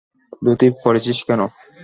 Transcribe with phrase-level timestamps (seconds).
[0.41, 1.41] ধুতি পরেছিস কেন?